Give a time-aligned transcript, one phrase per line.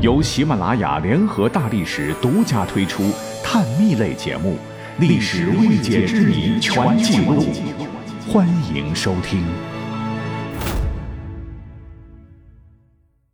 [0.00, 3.10] 由喜马拉雅联合大历史独家推出
[3.42, 4.56] 探秘类节目
[5.00, 7.42] 《历史未解之谜全记录》，
[8.32, 9.44] 欢迎收听。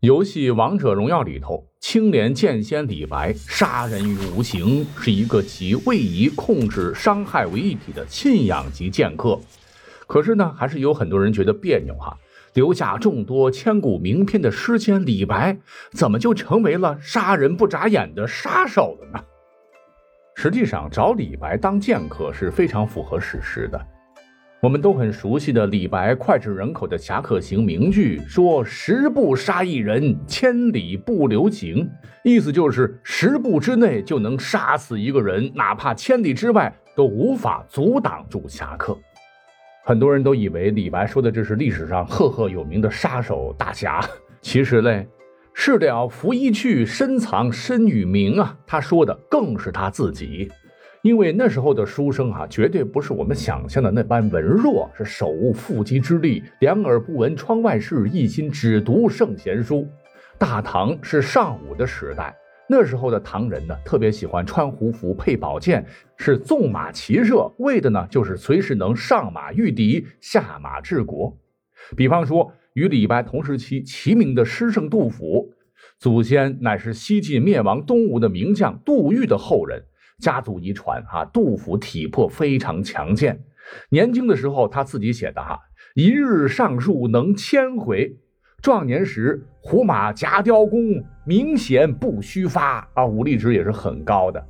[0.00, 9.38] 游戏《王者荣耀》里头，青莲剑仙李白杀人于无形，是一个集位移、控制、伤害为一体的信仰级剑客。
[10.06, 12.16] 可是呢，还是有很多人觉得别扭哈。
[12.54, 15.56] 留下众多千古名篇的诗仙李白，
[15.92, 19.20] 怎么就成为了杀人不眨眼的杀手了呢？
[20.36, 23.80] 实际上，找李白当剑客是非常符合史实的。
[24.60, 31.86] 我们都很熟悉的李白脍炙人口的侠客行名句，说“十步杀一人，千里不留行”，
[32.24, 38.96] 意思就是十步之内就能杀死一个人，哪怕千里之外都无法阻挡住侠客。
[39.86, 44.00] 很多人都以为李白说的这是历史上赫赫有名的杀手大侠，
[44.40, 45.06] 其实嘞，
[45.52, 50.50] 事了拂衣去，深藏身与名啊，他说的更是他自己。
[51.02, 59.86] 因为那时候的书生啊，绝对不是我们想象的那般文弱，是手无缚鸡之力，两耳不闻窗外事，一心只读圣贤书。
[60.38, 62.34] 大唐是尚武的时代，
[62.68, 65.84] 那时候的唐人呢，特别喜欢穿胡服、配宝剑，
[66.16, 71.36] 是纵马骑射，为的呢就是随时能上马御敌、下马治国。
[71.94, 75.52] 比方说，与李白同时期齐名的诗圣杜甫，
[75.98, 79.84] 祖先乃是西晋灭亡东吴的名将杜预的后人。
[80.18, 83.44] 家族遗传啊，杜甫体魄非常强健。
[83.90, 85.58] 年轻的时候，他自己写的哈，
[85.94, 88.16] 一日上树能千回。
[88.64, 90.80] 壮年时，胡马夹雕弓，
[91.26, 94.42] 明显不虚发啊，武力值也是很高的。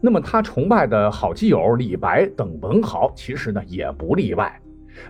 [0.00, 4.56] 那么，他崇拜的好基友李白等文豪，其实呢也不例外。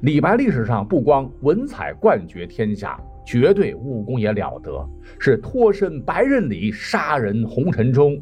[0.00, 8.18] 李白历史上不光文采冠绝天下，绝对武功也了得，是脱身白刃里，杀人红尘中。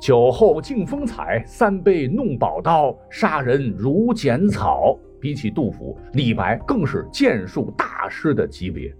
[0.00, 4.98] 酒后敬风采，三杯弄宝刀，杀人如剪草。
[5.20, 8.90] 比起杜甫，李白更是剑术大师的级别。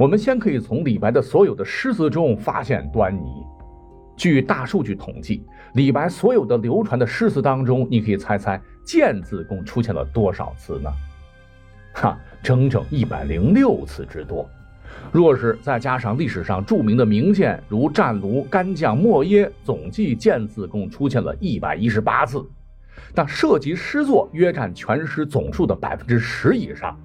[0.00, 3.44] 我们先可以从李白的所有的诗词中发现端倪。
[4.16, 5.44] 据大数据统计，
[5.74, 10.90] 李白所有的流传的诗词当中，你可以猜猜“剑”字共出现了多少次呢？
[11.92, 14.48] 哈，整整一百零六次之多。
[15.12, 22.42] 若是再加上历史上著名的名剑，如战卢、干将莫耶，总计剑字共出现了一百一十八次，
[23.14, 26.98] 但涉及诗作约占全诗总数的百分之十以上。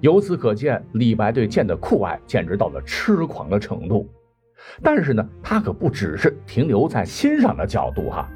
[0.00, 4.08] 由此可见，李白对剑的酷爱简直到了痴狂的程度。
[4.82, 8.28] 但是呢，他可不只是停留在欣赏的角度哈。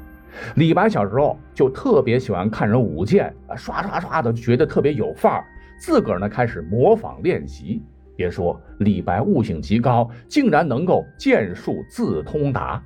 [0.55, 5.45] 李白小时候就特别喜欢看人舞剑，啊，刷刷刷的觉得特别有范儿，
[5.79, 7.81] 自个儿呢开始模仿练习。
[8.15, 12.83] 别说李白悟性极高，竟然能够剑术自通达。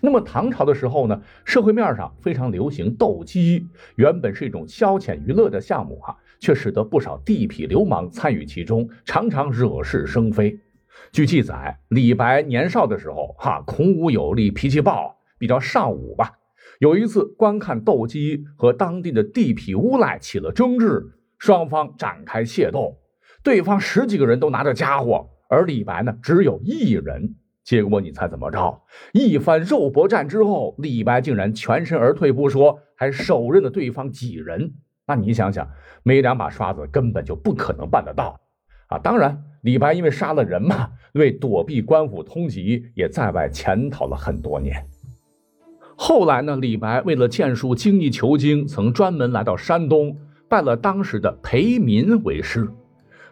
[0.00, 3.66] 那么唐朝的时候呢，社会面上非常流行斗鸡，
[3.96, 10.58] 原本是一种消遣娱乐的项目哈，却使得不少地痞流氓参与其中，常常惹是生非。
[11.10, 16.32] 据记载，李白年少的时候哈，孔武有力，脾气暴，比较尚武吧。
[16.80, 21.02] 有一次观看斗鸡，和当地的地痞无赖起了争执，
[21.38, 22.96] 双方展开械斗。
[23.42, 27.34] 对方十几个人都拿着家伙，而李白呢只有一人。
[27.68, 28.80] 结果你猜怎么着？
[29.12, 34.72] 一番肉搏战之后，李白竟然全身而退不说，还手刃了对方几人。
[35.06, 35.68] 那你想想，
[36.02, 38.40] 没两把刷子根本就不可能办得到
[38.86, 38.98] 啊！
[38.98, 44.82] 当然，李白因为杀了人嘛，为躲避官府通缉，也在外潜逃了很多年。
[45.94, 50.16] 后来呢，李白为了剑术精益求精，曾专门来到山东，
[50.48, 52.66] 拜了当时的裴民为师。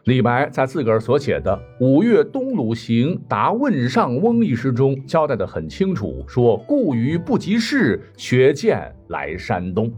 [0.06, 9.92] 李白在自个儿所写的《五岳东鲁行答问上翁》一诗中交代得很清楚，说故于不及事，学剑来山东。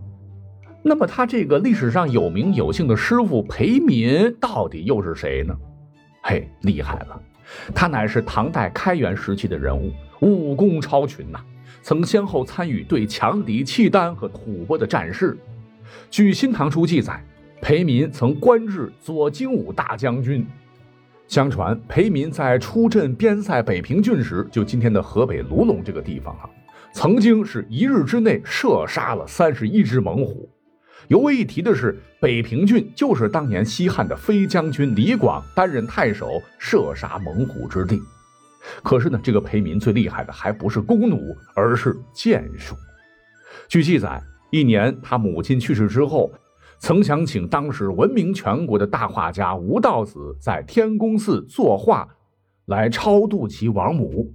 [0.82, 5.54] 那么他这个历史上有名有姓的师傅裴民到底又是谁呢？
[6.22, 7.20] 嘿，厉害了，
[7.74, 11.38] 他乃是唐代开元时期的人物，武功超群呐，
[11.82, 15.36] 曾先后参与对强敌契丹和吐蕃的战事。
[16.10, 17.22] 据《新唐书》记载。
[17.60, 20.46] 裴民曾官至左精武大将军。
[21.26, 26.48] 相传裴民在出镇边塞北平郡时，就今天的河北卢龙这个地方啊，
[26.92, 30.48] 曾经是一日之内射杀了三十一只猛虎。
[31.08, 38.00] 尤为一提的是，北平郡就是当年西汉的飞将军李广担任太守，射杀猛虎之地。
[38.82, 42.74] 可是呢，这个裴民最厉害的还不是弓弩，而是箭术。
[43.68, 46.32] 据记载，一年他母亲去世之后。
[46.78, 52.08] 曾想请当时闻名全国的大画家吴道子在天宫寺作画，
[52.66, 54.32] 来超度其亡母。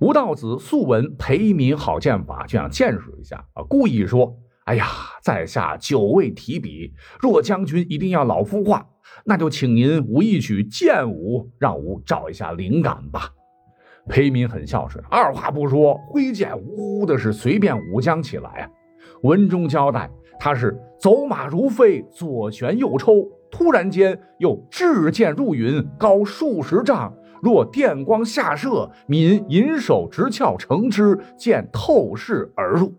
[0.00, 4.36] 吴道子素闻裴民好剑法，就想见识一下啊，故意说
[4.66, 4.86] ：“哎呀，
[5.22, 8.86] 在下久未提笔，若将军一定要老夫画，
[9.24, 13.30] 那就请您舞一曲剑舞，让吾找一下灵感吧。”
[14.06, 18.70] 裴民很孝顺，二话不说，挥剑呜的是随便舞将起来啊。
[19.22, 20.10] 文中交代，
[20.40, 27.14] 他是走马如飞，左旋右抽，突然间又掷剑入云，高数十丈。
[27.42, 32.92] 若电光下射，民银手直鞘成之，见透视而入。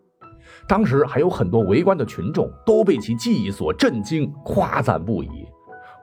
[0.68, 5.30] 当时还有很多围观的群众都被其技艺所震惊，夸赞不已。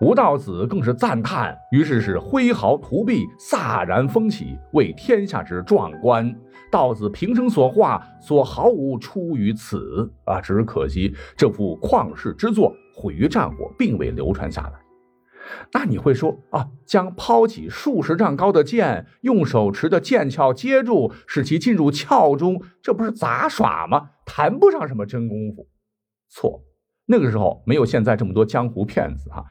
[0.01, 6.33] 吴道子更是赞叹，于是是挥毫涂壁，飒然风起，为天下之壮观。
[6.71, 10.41] 道子平生所画，所毫无出于此啊！
[10.41, 14.73] 只是可惜这幅旷世之作毁于战火，并未流传下来。
[15.73, 24.11] 那你会说啊，将抛起数十丈高的剑，用手持的剑鞘接住，使其进入鞘中，这不是杂耍吗？
[24.25, 25.67] 谈不上什么真功夫。
[26.29, 26.63] 错，
[27.07, 29.43] 那个时候没有现在这么多江湖骗子哈，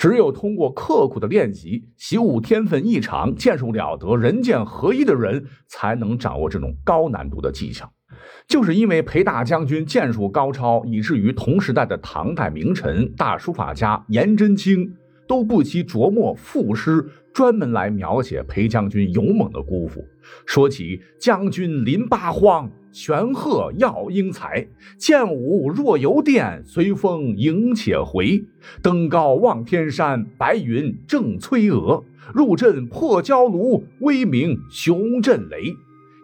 [0.00, 7.92] 只有通过刻苦的练习，习武天分异常、剑术了得、人剑合一的人，才能掌握这种高难度的技巧。
[8.48, 14.96] 就是因为裴大将军剑术高超，以至于同时代的唐代名臣、大书法家颜真卿。
[15.28, 20.04] 都不惜琢磨赋诗，专门来描写裴将军勇猛的姑父。
[20.46, 24.66] 说起将军临八荒，玄鹤耀英才，
[24.98, 28.44] 剑舞若游电，随风迎且回。
[28.82, 32.04] 登高望天山，白云正催鹅。
[32.34, 35.74] 入阵破焦炉，威名雄震雷。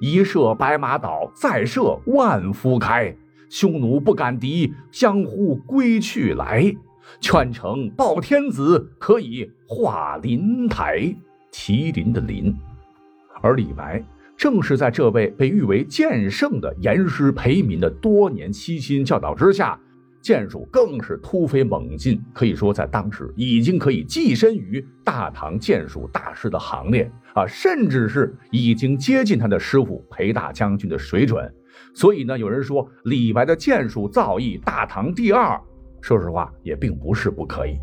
[0.00, 3.16] 一射白马倒，再射万夫开。
[3.48, 6.74] 匈奴不敢敌，相呼归去来。
[7.20, 11.14] 劝成报天子，可以化灵台，
[11.52, 12.54] 麒麟的麟。
[13.42, 14.04] 而李白
[14.36, 19.78] 正是在这位被誉为剑圣的严师裴民的多年悉心教导之下，
[20.20, 31.54] 剑术更是突飞猛进，可以说在当时已经可以跻身于大唐剑术大师的行列啊，甚至是已经接近他的师傅裴大将军的水准。
[31.94, 35.60] 所以呢，有人说李白的剑术造诣大唐第二。
[36.06, 37.80] 说实话，也并不是不可以。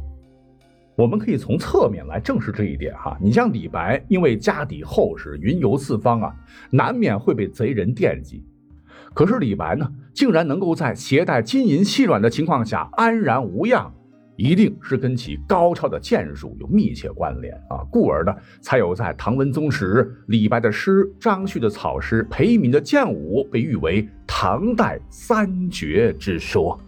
[0.95, 3.17] 我们可以从侧面来证实这一点哈。
[3.19, 6.33] 你像李白，因为家底厚实，云游四方啊，
[6.69, 8.41] 难免会被贼人惦记。
[9.13, 13.93] 可是李白呢，竟然能够在携带金银细软的情况下安然无恙，
[14.37, 17.83] 一定是跟其高超的剑术有密切关联啊。
[17.91, 26.79] 故而呢，才有在唐文宗时李白的诗、张旭的草诗、裴民的剑舞被誉为唐代三绝之说。